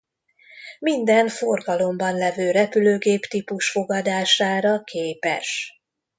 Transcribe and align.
Minden 0.79 1.27
forgalomban 1.27 2.15
levő 2.17 2.51
repülőgéptípus 2.51 3.69
fogadására 3.69 4.83
képes. 4.83 5.81